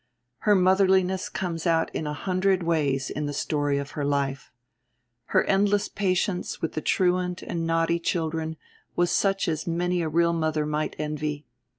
[0.39, 4.51] Her motherliness comes out in a hundred ways in the story of her life.
[5.25, 8.57] Her endless patience with the truant and naughty children
[8.95, 11.45] was such as many a real mother might envy.